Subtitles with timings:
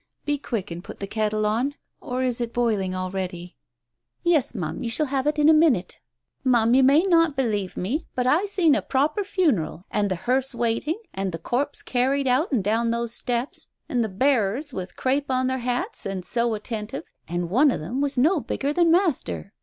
[0.25, 3.55] Be quick and get the kettle on, or is it boiling already?"
[4.23, 5.99] "Yes, Ma'am, you shall have it in a minute.
[6.43, 10.55] Ma'am, you may not believe me, but I seen a proper funeral, and the hearse
[10.55, 13.67] waiting, and the corpse carried out and down those steps...
[13.87, 18.01] and the bearers with crape on their hats and so attentive, and one of them
[18.01, 19.53] was no bigger than Master.